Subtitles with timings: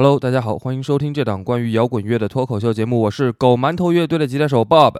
[0.00, 4.94] Hello，大家好，欢迎收听这档关于摇滚乐的脱口秀节目，我是狗馒头乐队的吉他手 Bob。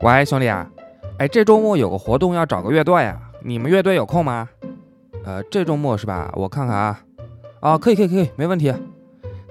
[0.00, 0.70] 喂，兄弟啊，
[1.18, 4.48] 哎，这周末有个活动要找个乐队啊，你们乐队有空吗？
[5.24, 6.32] 呃，这周末是吧？
[6.36, 7.00] 我看看啊，
[7.62, 8.72] 哦，可以，可以，可以，没问题，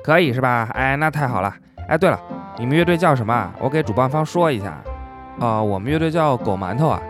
[0.01, 0.69] 可以是吧？
[0.73, 1.53] 哎，那太好了。
[1.89, 2.17] 哎，对了，
[2.59, 3.51] 你们乐队叫什么？
[3.57, 4.77] 我给主办方说一下。
[5.39, 7.01] 哦，我们乐队叫狗馒头啊。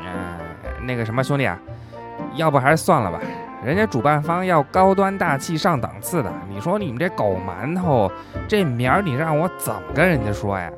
[0.00, 0.38] 嗯，
[0.86, 1.58] 那个什么兄弟啊，
[2.34, 3.18] 要不还是算了吧，
[3.64, 8.12] 人家主办方要高端大气上档次的，你说你们这狗馒头
[8.46, 10.70] 这名儿，你让我怎么跟人家说呀？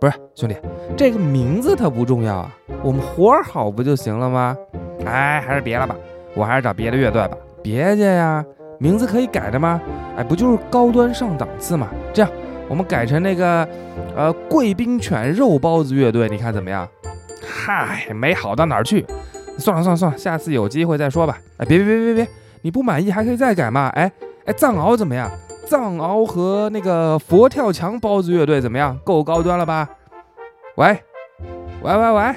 [0.00, 0.56] 不是兄弟，
[0.96, 2.50] 这个名字它不重要啊，
[2.82, 4.56] 我们活儿好不就行了吗？
[5.06, 5.94] 哎，还是别了吧，
[6.34, 7.36] 我还是找别的乐队吧。
[7.62, 8.44] 别介呀，
[8.80, 9.80] 名字可以改的吗？
[10.16, 11.86] 哎，不就是高端上档次嘛？
[12.12, 12.30] 这样，
[12.68, 13.66] 我们改成那个，
[14.14, 16.86] 呃，贵宾犬肉包子乐队，你看怎么样？
[17.42, 19.04] 嗨，没好到哪儿去。
[19.58, 21.38] 算了算了算了，下次有机会再说吧。
[21.56, 22.28] 哎，别别别别别，
[22.62, 23.88] 你不满意还可以再改嘛。
[23.94, 24.10] 哎
[24.44, 25.30] 哎，藏獒怎么样？
[25.66, 28.96] 藏獒和那个佛跳墙包子乐队怎么样？
[29.04, 29.88] 够高端了吧？
[30.76, 30.96] 喂，
[31.82, 32.34] 喂喂喂！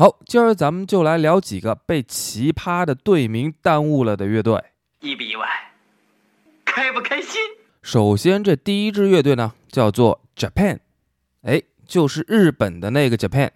[0.00, 4.58] 好，今儿咱们就来聊几个被奇葩的队名耽误了的乐队。
[5.00, 5.46] 意不意外？
[6.64, 7.38] 开不开心？
[7.82, 10.78] 首先，这第一支乐队呢，叫做 Japan，
[11.42, 13.50] 哎，就是日本的那个 Japan。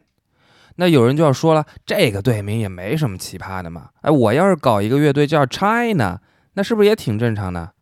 [0.76, 3.88] 那有人就要说了，这个队名也没什么奇葩的嘛。
[4.02, 6.20] 哎，我要是搞一个乐队叫 China，
[6.52, 7.72] 那是不是也挺正常的？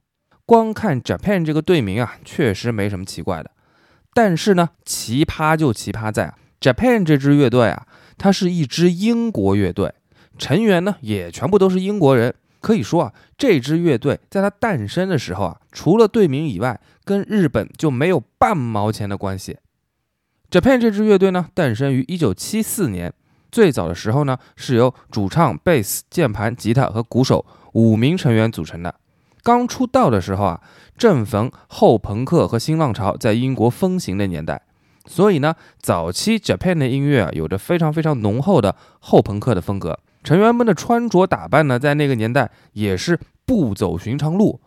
[0.46, 3.50] 光看 Japan 这个队名啊，确实没什么奇怪的。
[4.14, 7.88] 但是呢，奇葩就奇葩在啊，Japan 这支乐队啊，
[8.22, 9.92] 它是一支英国乐队，
[10.38, 12.32] 成员呢也全部都是英国人。
[12.60, 19.56] 可以说啊，这支乐队在它诞生的时候啊，除了队名以外，跟日本就没有半毛钱的关系。
[20.48, 23.12] Japan 这支乐队呢，诞生于一九七四年。
[23.50, 28.94] 最早的时候呢，是由主唱、贝斯、键盘、吉他和鼓手五名成员组成的。
[29.42, 30.60] 刚出道的时候啊，
[30.96, 34.62] 正逢后朋克和新浪潮在英国风行的年代，
[35.06, 39.98] 所以呢，早期 Japan 的音乐啊，有着非常非常浓厚的后朋克的风格。
[40.22, 44.60] 成员们的穿着打扮呢，在那个年代也是不走寻常路。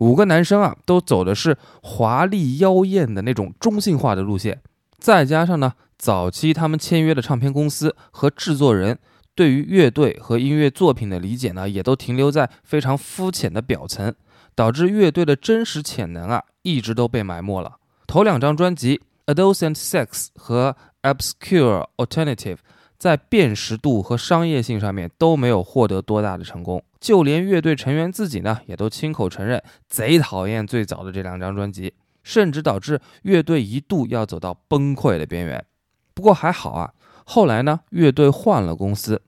[0.00, 4.60] 五个男生啊，都走的是华丽妖艳的那种中性化的路线。
[4.98, 8.98] 再加上呢，早期他们签约的唱片公司和制作人
[9.34, 14.14] 对于乐队和音乐作品的理解呢，也都停留在非常肤浅的表层，
[14.54, 17.76] 导致乐队的真实潜能啊，一直都被埋没了。
[18.06, 18.96] 头两张专辑
[19.28, 20.74] 《Adolescent Sex》和
[21.14, 22.56] 《Obscure Alternative》
[22.98, 31.94] 在辨识度和商业性上面都没有获得多大的成功，就连乐队成员自己呢，也都亲口承认贼讨厌最早的这两张专辑。
[32.24, 35.64] 甚至导致乐队一度要走到崩溃的边缘。
[36.12, 36.92] 不过还好啊，
[37.24, 39.22] 后来呢，乐队换了公司，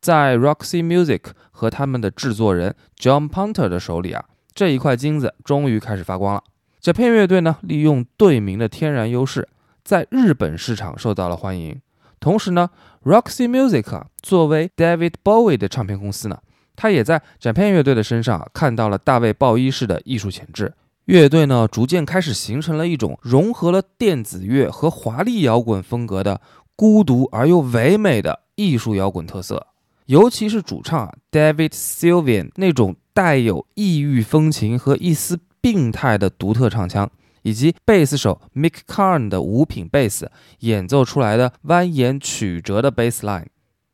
[0.00, 6.44] 在 Roxy Music 和他们的制作人 John Punter 的手里啊，这一块金子终于开始发光了。
[6.84, 9.48] 这片乐队呢，利用队名的天然优势，
[9.82, 11.80] 在日本市场受到了欢迎。
[12.20, 12.68] 同时呢
[13.04, 16.38] ，Roxy Music 啊，作为 David Bowie 的唱片公司呢，
[16.76, 20.74] 他也在这片乐队的身上看到了大卫鲍伊式的艺术潜质。
[21.06, 26.42] 乐队呢，逐渐开始形成了一种融合了电子乐和华丽摇滚风格的
[26.76, 29.68] 孤独而又唯美的艺术摇滚特色。
[30.04, 37.10] 尤其是主唱 David Sylvian 那种带有异域风情和一丝病态的独特唱腔，
[37.40, 43.46] 以及贝斯手 Mick Karn 的五品贝斯演奏出来的蜿蜒曲折的 bass line，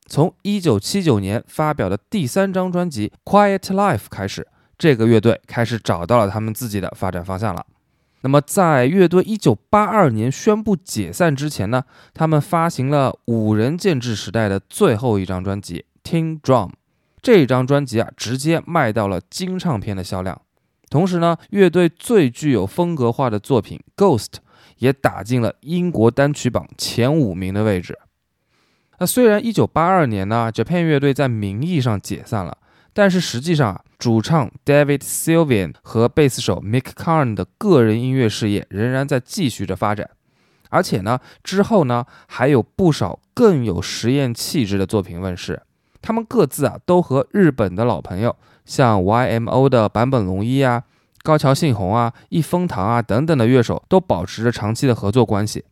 [0.06, 4.48] 从1979年发表的第三张专辑《Quiet Life》开始。
[4.76, 7.64] 这个乐队开始找到了他们自己的发展方向了。
[8.22, 16.68] 那么，在乐队一九八二年宣布解散之前呢，他们发行了五人建制时代的最后一张专辑《Tin Drum》。
[17.22, 20.42] 这张专辑啊，直接卖到了金唱片的销量。
[20.90, 24.26] 同时呢，乐队最具有风格化的作品《Ghost》
[24.76, 27.98] 也打进了英国单曲榜前五名的位置。
[28.98, 32.58] 那虽然一九八二年呢，Japan 乐队在名义上解散了。
[32.92, 40.10] 但是实际上啊，主唱 David Sylvian 和贝斯手 Mick Karn 的个人音乐事业仍然在继续着发展，
[40.70, 45.62] 而且呢，之后呢还有不少更有实验气质的作品问世。
[46.02, 50.84] 他们各自啊都和日本的老朋友，像 YMO 的坂本龙一啊、
[51.22, 55.64] 高桥幸宏啊、一风堂啊等等的乐手都保持着长期的合作关系。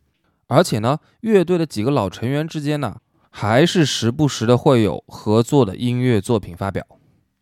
[0.47, 2.97] 而且呢，乐队的几个老成员之间呢，
[3.29, 6.85] 还是时不时的会有合作的音乐作品发表。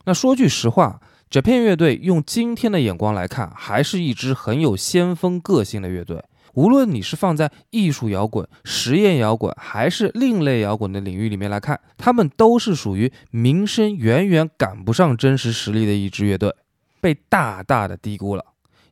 [0.06, 1.00] 那说句实话
[1.30, 6.24] ，Japan 乐队用今天的眼光来看，还是一支很有先锋个性的乐队。
[6.58, 16.52] 无论你是放在艺术摇滚、实验摇滚，还是另类摇滚的领域里面来看，他们都是属于名声远远赶不上真实实力的一支乐队，
[17.00, 18.44] 被大大的低估了。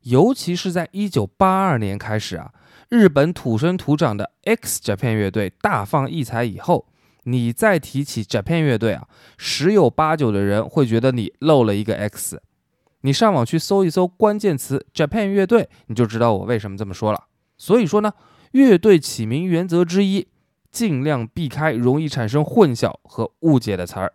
[0.03, 2.53] 尤其是在一九八二年开始啊，
[2.87, 6.85] 日本土生土长的 X Japan 乐队大放异彩以后，
[7.23, 9.07] 你再提起 Japan 乐队啊，
[9.39, 12.39] 十有八九的人会觉得你漏了一个 X。
[13.01, 17.23] 你上网去搜一搜关键词 Japan 乐队，你就知道我为什么这么说了。
[17.57, 18.13] 所以说呢，
[18.51, 20.27] 乐队起名原则之一，
[20.71, 24.13] 尽量避开容易产生混淆和误解的词儿。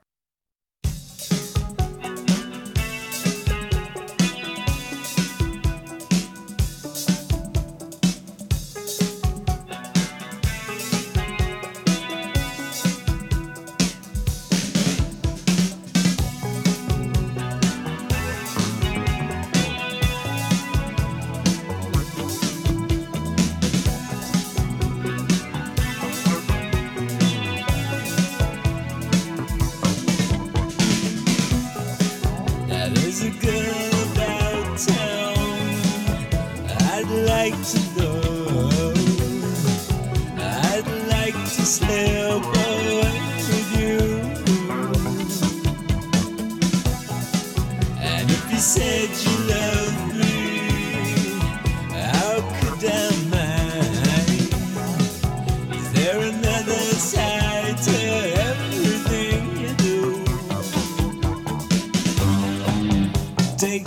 [63.61, 63.85] taken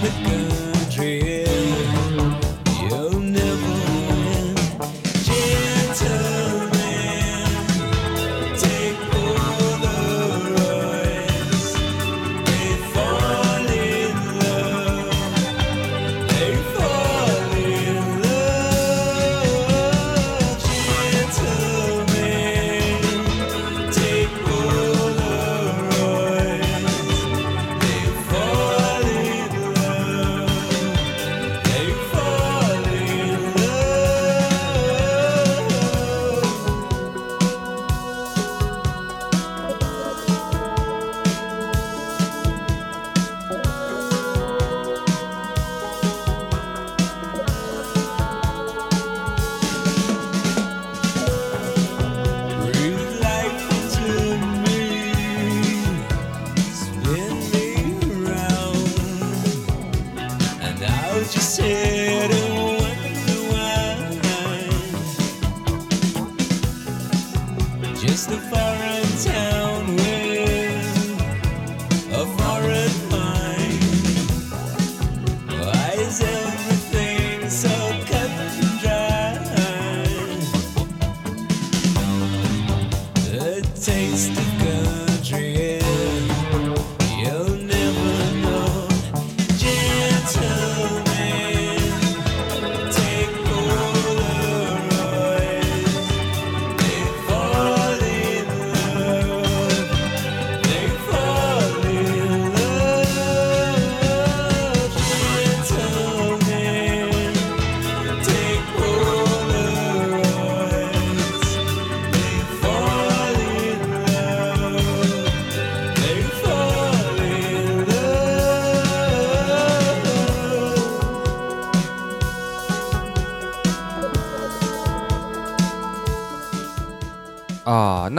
[0.00, 0.73] with guns.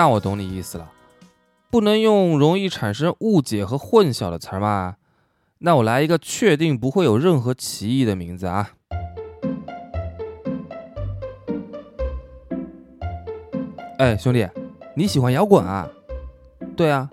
[0.05, 0.91] 那我懂你意思了，
[1.71, 4.97] 不能用容易产生误解和混淆的词儿嘛？
[5.57, 8.69] 那我来一个确定不会有任何歧义的名字啊。
[13.97, 14.47] 哎，兄弟，
[14.93, 15.89] 你喜欢摇滚啊？
[16.77, 17.09] 对啊，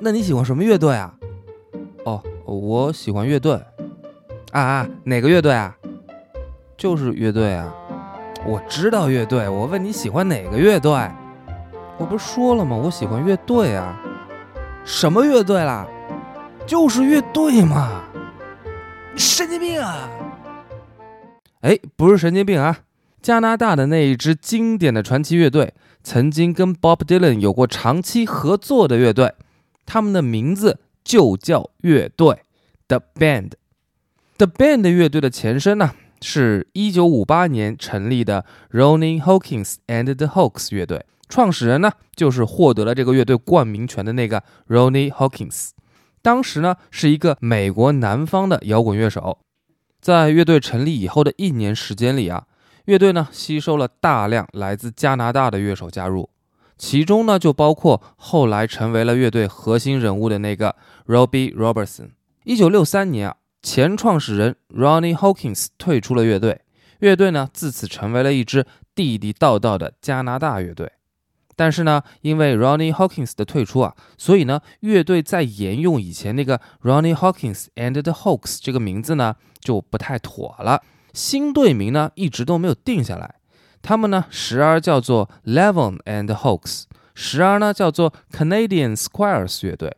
[0.00, 1.14] 那你喜欢什么乐队啊？
[2.04, 3.52] 哦，我喜欢乐队。
[4.50, 5.78] 啊啊，哪个乐队啊？
[6.76, 7.72] 就是乐队啊。
[8.44, 11.08] 我知道乐队，我问你喜欢哪个乐队？
[12.00, 12.74] 我不是说了吗？
[12.74, 14.00] 我喜欢乐队啊。
[14.86, 15.86] 什么乐队啦？
[16.66, 18.04] 就是乐队嘛。
[19.12, 20.08] 你神经病啊！
[21.60, 22.78] 哎，不是神经病啊。
[23.20, 29.34] 加拿大的那一支经典的传奇乐队，曾经跟 Bob Dylan 有过长期合作的乐队，
[29.84, 32.44] 他们的名字就叫乐队
[32.88, 33.50] The Band。
[34.38, 35.90] The Band 乐队的前身呢，
[36.22, 45.70] 是一九五八年成立的 Ronnie Hawkins and the Hawks 乐队，创始人呢就是获得了这个乐队冠名权的那个 Ronnie Hawkins。
[46.20, 49.38] 当时呢是一个美国南方的摇滚乐手。
[50.02, 52.46] 在乐队成立以后的一年时间里啊，
[52.86, 56.30] 乐队呢吸收了大量来自加拿大的乐手加入，
[56.76, 60.74] 其中呢就包括后来成为了乐队核心人物的那个
[61.06, 62.10] Robbie Robertson。
[62.44, 66.62] 一九六三年啊，前创始人 Ronnie Hawkins 退出了乐队，
[67.00, 70.90] 乐队呢自此成为了一支地地道道的加拿大乐队。
[71.60, 80.82] 但是呢，因为 Ronnie Hawkins 的退出啊，所以呢，乐队在沿用以前那个 Ronnie Hawkins and the Hawks 这个名字呢就不太妥了。
[81.12, 83.34] 新队名呢一直都没有定下来，
[83.82, 89.94] 他们呢时而叫做 Levon and Hawks，时而呢叫做 Canadian Squires 乐队，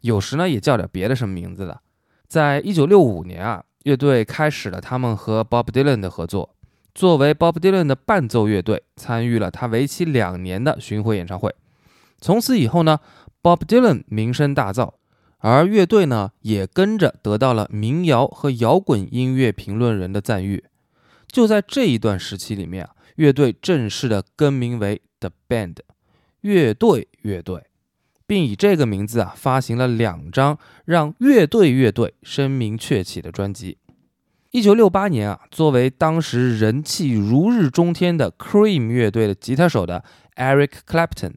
[0.00, 1.82] 有时呢也叫点别的什么名字的。
[2.26, 6.54] 在一九六五年啊，乐队开始了他们和 Bob Dylan 的合作。
[6.94, 11.54] 作为 Bob Dylan 的伴奏乐队，参与了他为期两年的巡回演唱会。
[12.20, 13.00] 从此以后呢
[13.42, 14.92] ，Bob Dylan 名声大噪，
[15.38, 20.64] 而乐队呢也跟着得到了民谣和摇滚音乐评论人的赞誉。
[21.26, 25.76] 就在这一段时期里面啊，乐队正式的更名为 The Band，
[26.42, 27.64] 乐队乐队，
[28.26, 33.78] 并以这个名字啊发行了两张让乐队乐队声名鹊起的专辑。
[34.52, 40.04] 一九六八年啊，作为当时人气如日中天的 Cream 乐队的吉他手的
[40.36, 41.32] Eric Clapton，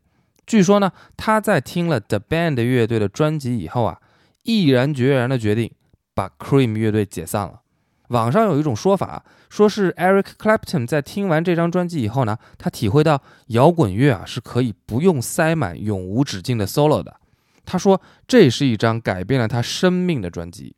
[0.46, 4.02] 据说呢，他在听了 The Band 乐队的专辑以后啊，
[4.44, 5.72] 毅然决然的决定
[6.14, 7.62] 把 Cream 乐队解散了。
[8.10, 17.16] 网上有一种说法，说是 Eric Clapton 在听完这张专辑以后呢，他体会到摇滚乐啊是可以不用塞满永无止境的 solo 的。
[17.64, 20.76] 他说，这是一张改变了他生命的专辑。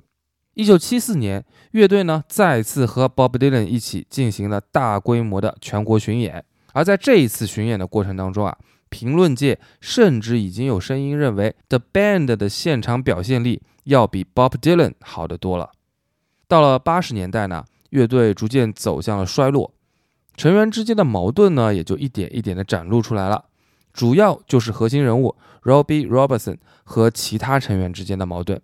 [0.57, 6.43] 一九七四年，乐队呢再次和 Bob Dylan 一起进行了大规模的全国巡演。
[6.73, 8.57] 而在这一次巡演的过程当中啊，
[8.89, 15.69] 评论界甚至已经有声音认为 The Band 的现场表现力要比 Bob Dylan 好得多了。
[16.47, 19.71] 到了八十年代呢，乐队逐渐走向了衰落，
[20.35, 23.45] 成员之间的矛盾呢也就一点一点的展露出来了，
[23.93, 28.59] 主要就是核心人物 Robbie Robertson 和其他成员之间的矛盾。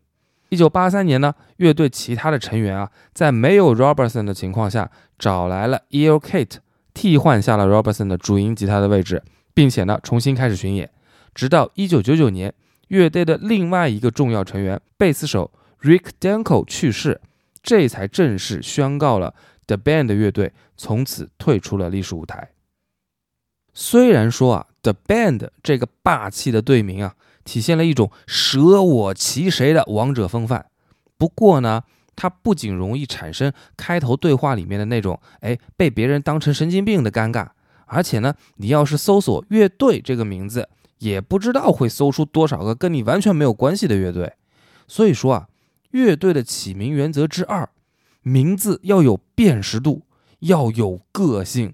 [0.53, 6.17] 一九八三年呢，乐队其他的成员啊，在没有 Robertson 的情况下，找来了 E.L.
[6.17, 6.57] Kate
[6.93, 9.23] 替换下了 Robertson 的主音吉他的位置，
[9.55, 10.91] 并且呢，重新开始巡演。
[11.33, 12.53] 直到一九九九年，
[12.89, 15.49] 乐队的另外一个重要成员贝斯手
[15.81, 17.19] Rick Danko 去世，
[17.63, 19.33] 这才正式宣告了
[19.65, 22.49] The Band 乐队从此退出了历史舞台。
[23.73, 27.15] 虽然说啊，The Band 这个霸气的队名啊。
[27.43, 30.67] 体现了一种舍我其谁的王者风范。
[31.17, 31.83] 不过呢，
[32.15, 37.49] 它不仅容易产生开头对话里面的那种哎被别人当成神经病的尴尬，
[37.85, 40.69] 而且呢，你要是搜索乐队这个名字，
[40.99, 44.33] 也不知道会搜出多少个跟你完全没有关系的乐队。
[44.87, 45.47] 所以说啊，
[45.91, 47.69] 乐队的起名原则之二，
[48.21, 50.03] 名字要有辨识度，
[50.39, 51.73] 要有个性。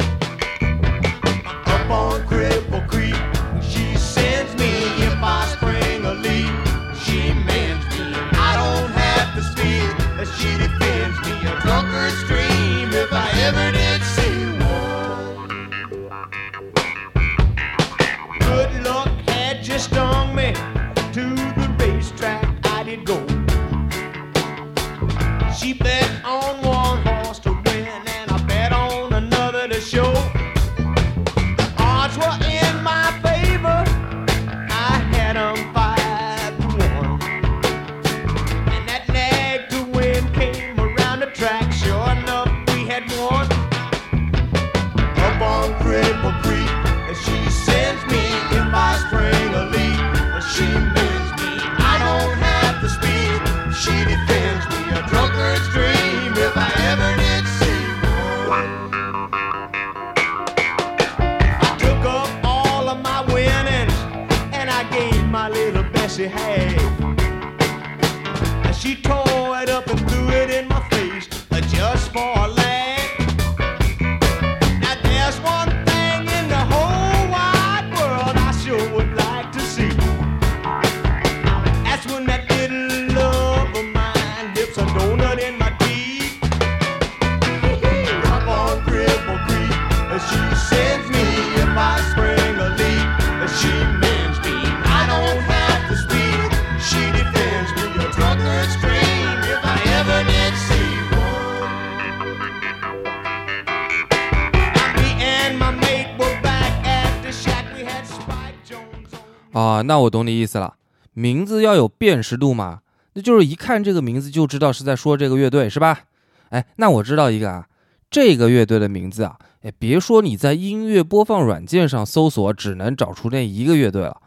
[109.91, 110.75] 那我懂你意思了，
[111.11, 112.79] 名字要有辨识度嘛，
[113.11, 116.03] 那就是一看这个名字就知道是在说这个乐队，是吧？
[116.51, 117.67] 哎，那我知道一个啊，
[118.09, 124.21] 这个乐队的名字啊，哎，别说你在音乐播放软件上搜索只能找出那一个乐队了，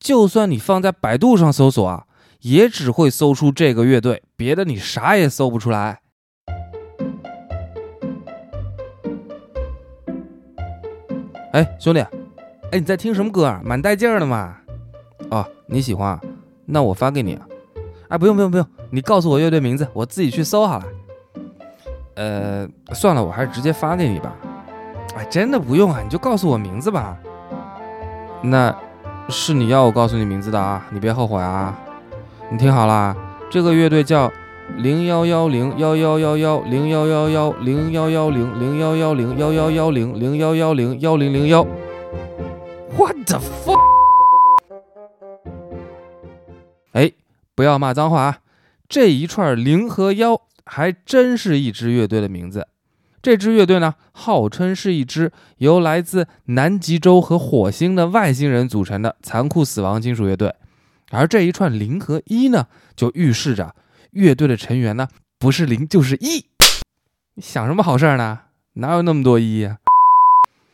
[0.00, 2.06] 就算你放在百度上搜索啊，
[2.40, 6.00] 也只会搜出这个乐队，别的你啥也搜不出来。
[11.52, 12.00] 哎，兄弟，
[12.70, 13.60] 哎，你在听什么歌啊？
[13.62, 14.56] 蛮带劲儿的嘛。
[15.72, 16.20] 你喜欢？
[16.66, 17.46] 那我发给你啊。
[18.08, 20.84] 哎，不用不用不用，你告诉我乐队名字，我自己去搜好了。
[22.14, 24.36] 呃，算了，我还是直接发给你吧。
[25.16, 27.16] 哎，真的不用啊，你就告诉我名字吧。
[28.42, 28.76] 那
[29.30, 31.74] 是你要我告诉你名字的啊，你别后悔啊。
[32.50, 33.16] 你听好了，
[33.50, 34.30] 这个乐队叫
[34.76, 41.66] 零幺幺零幺幺幺幺零幺幺幺零幺幺零零幺幺零幺幺幺零零幺幺零幺零零幺。
[42.94, 43.80] What the fuck？
[47.62, 48.38] 不要骂脏话啊！
[48.88, 52.66] 这一串零和幺还真是一支乐队的名字。
[53.22, 60.52] 这支乐队呢，号称是一支由来自南极洲和火星的外星人组成的残酷死亡金属乐队。
[61.12, 62.66] 而这一串零和一呢，
[62.96, 63.76] 就预示着
[64.10, 65.06] 乐队的成员呢，
[65.38, 66.44] 不是零就是一。
[67.34, 68.40] 你想什么好事儿呢？
[68.72, 69.78] 哪有那么多一呀？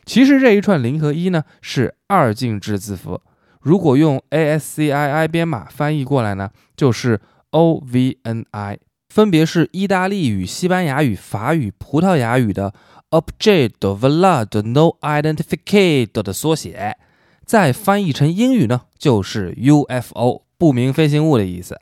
[0.07, 3.21] 其实这一串零和一呢，是二进制字符。
[3.61, 7.19] 如果用 ASCII 编码翻译过来呢，就是
[7.51, 8.77] OVNI，
[9.09, 12.73] 分别是意大利语、西班牙语、法语、葡萄牙语的
[13.09, 16.97] Object Valid No Identificate 的缩写。
[17.45, 21.79] 再翻译成英语呢，就是 UFO 不明飞行物的意思。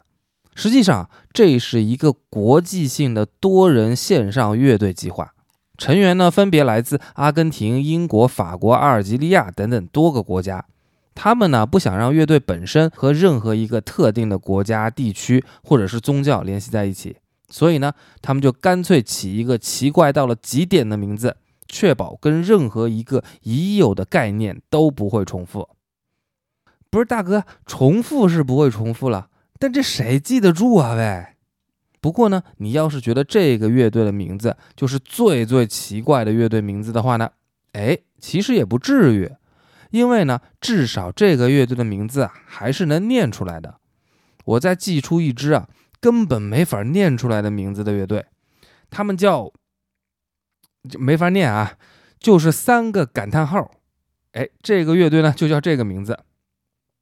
[0.56, 5.34] 实际上，这是一个国际性的多人线上乐队计划，
[5.78, 10.66] 成员呢分别来自阿根廷、英国、法国、阿尔及利亚等等多个国家。
[11.20, 17.18] 他们呢不想让乐队本身和任何一个特定的国家、地区或者是宗教联系在一起，
[17.50, 21.38] 所以呢，他们就干脆起一个奇怪到了极点的名字。
[21.70, 25.68] 确保跟任何一个已有的概念都不会重复。
[26.90, 29.28] 不是大哥，重复是不会重复了，
[29.60, 30.94] 但这谁记得住啊？
[30.94, 31.26] 喂，
[32.00, 37.32] 不过呢，你要是觉得这个乐队的名字就是最最奇怪的乐队名字的话呢，
[37.74, 39.30] 哎，其实也不至于，
[39.92, 43.80] 因为呢，至少这个乐队的名字啊还是能念出来的。
[44.46, 45.68] 我再记出一支啊
[46.00, 48.26] 根本没法念出来的名字的乐队，
[48.90, 49.52] 他们叫。
[50.88, 51.74] 就没法念啊，
[52.18, 53.72] 就是三个感叹号。
[54.32, 56.18] 哎，这个乐队呢就叫这个名字。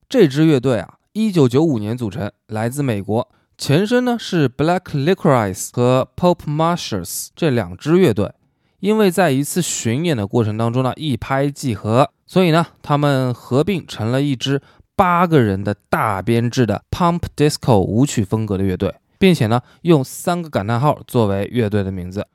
[0.10, 8.34] 这支乐队啊，一九九五年组成，来自美国，前身呢是 Black Licorice 和 Pop Mashes 这两支乐队。
[8.80, 14.62] 因为在一次巡演的过程当中呢，一拍即合，所以呢，他们合并成了一支
[14.96, 22.28] 八个人的大编制的 Pump Disco 舞曲风格的乐队，并且呢，用三个感叹号作为乐队的名字。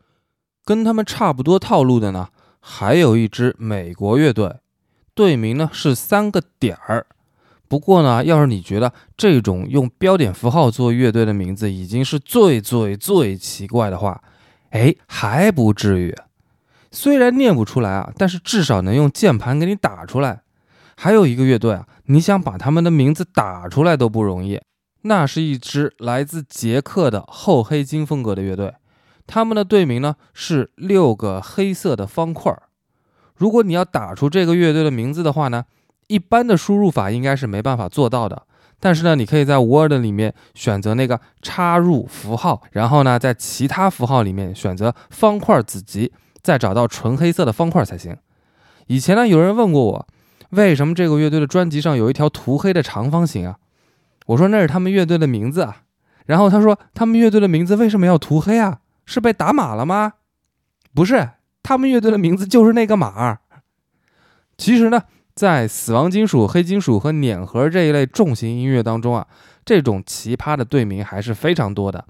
[0.65, 2.29] 跟他们差不多套路的呢，
[2.61, 4.57] 还有一支美国乐队，
[5.15, 7.07] 队名呢是三个点儿。
[7.67, 14.23] 不过呢，要是你觉得这种用标点符号做乐队的名字已经是最最最奇怪的话，
[14.71, 16.15] 哎，还不至于。
[16.91, 20.43] 虽然念不出来啊，但是至少能用键盘给你打出来。
[20.97, 24.61] 还有一个乐队啊，你想把他们的名字打出来都不容易。
[25.03, 28.75] 那是一支来自捷克的后黑金风格的乐队。
[29.27, 32.55] 他们的队名呢是六个黑色的方块。
[33.37, 35.65] 如果你要打出这个乐队的名字的话呢，
[36.09, 38.43] 一般的输入法应该是没办法做到的。
[38.79, 48.17] 但是呢，你可以在 Word 里面选择那个插入符号，然后呢，在其他符号里面选择方块子集，再找到纯黑色的方块才行。
[48.87, 50.09] 以前呢，有人问过我，
[50.51, 53.59] 为什么这个乐队的专辑上有一条涂黑的长方形啊？
[54.27, 55.83] 我说那是他们乐队的名字啊。
[56.27, 58.81] 然后他说，他们乐队的名字为什么要涂黑啊？
[59.05, 60.13] 是被打码了吗？
[60.95, 61.31] 不是，
[61.63, 63.39] 他们乐队的名字就是那个码。
[64.57, 65.03] 其实呢，
[65.35, 69.27] 在死亡金属、黑金属和碾核这一类重型音乐当中啊，
[69.65, 72.05] 这种奇葩的队名还是非常多的。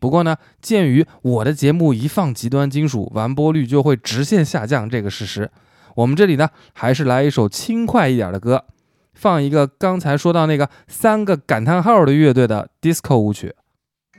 [0.00, 5.50] 不过呢，鉴于我的节目一放极端金属，完播率就会直线下降这个事实，
[5.94, 8.64] 我们这里呢，还是来一首轻快一点的歌，
[9.14, 13.54] 放一个刚才说到那个三个感叹号的乐队的 disco 舞曲。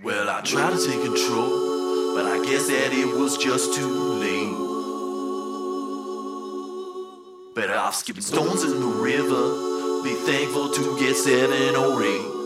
[0.04, 4.56] Well, I tried to take control, but I guess that it was just too late.
[7.56, 9.66] Better off skipping stones in the river.
[10.04, 12.37] Be thankful to get seven or eight.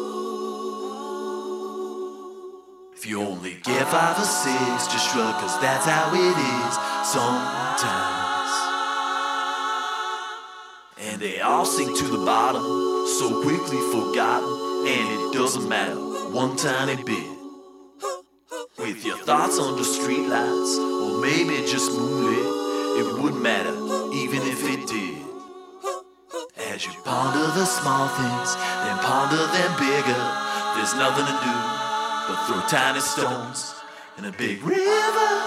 [3.01, 6.73] If you only get five or six, just shrug, cause that's how it is
[7.09, 8.53] sometimes.
[10.99, 12.61] And they all sink to the bottom,
[13.07, 15.95] so quickly forgotten, and it doesn't matter
[16.29, 17.25] one tiny bit.
[18.77, 22.37] With your thoughts under streetlights, or maybe just moonlit,
[23.01, 23.73] it wouldn't matter,
[24.13, 25.17] even if it did.
[26.71, 30.21] As you ponder the small things, then ponder them bigger.
[30.75, 31.90] There's nothing to do
[32.27, 33.73] but throw tiny stones
[34.17, 35.40] in a big river.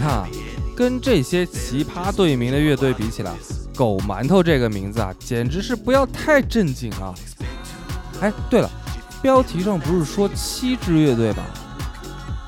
[0.00, 0.28] 看啊，
[0.74, 3.32] 跟这些奇葩队名的乐队比起来，
[3.76, 7.14] 狗馒头这个名字啊，简直是不要太正经了。
[8.22, 8.70] 哎，对了，
[9.20, 11.44] 标题上不是说七支乐队吗？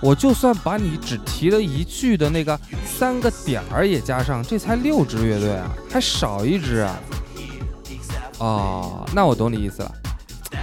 [0.01, 7.01] 我就算把你只提了一句的那个三个点儿也加上，这才六支乐队啊，还少一支啊。
[8.39, 9.93] 哦，那我懂你意思了。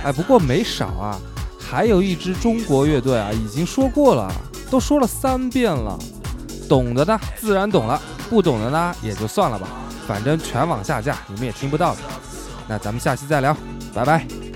[0.03, 1.19] 哎，不过没少啊，
[1.57, 4.29] 还有一支中国乐队啊，已经说过了，
[4.69, 5.97] 都说了三遍了。
[6.69, 9.67] 懂的呢自然懂了，不懂的呢也就算了吧，
[10.07, 12.01] 反正全网下架，你们也听不到的。
[12.67, 13.57] 那咱们下期再聊，
[13.93, 14.48] 拜拜。